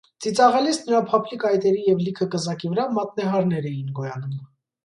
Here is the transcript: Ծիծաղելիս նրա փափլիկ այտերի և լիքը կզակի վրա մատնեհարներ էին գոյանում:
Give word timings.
Ծիծաղելիս 0.25 0.79
նրա 0.85 1.01
փափլիկ 1.11 1.45
այտերի 1.49 1.83
և 1.89 2.01
լիքը 2.07 2.29
կզակի 2.37 2.73
վրա 2.73 2.87
մատնեհարներ 2.97 3.73
էին 3.75 3.97
գոյանում: 4.01 4.37